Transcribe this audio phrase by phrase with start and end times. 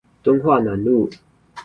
[0.23, 1.11] 敦化南路